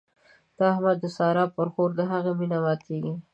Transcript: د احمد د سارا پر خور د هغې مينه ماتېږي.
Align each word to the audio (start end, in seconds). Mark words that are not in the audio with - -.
د 0.57 0.59
احمد 0.71 0.97
د 1.01 1.05
سارا 1.17 1.45
پر 1.55 1.67
خور 1.73 1.89
د 1.95 2.01
هغې 2.11 2.31
مينه 2.39 2.57
ماتېږي. 2.65 3.13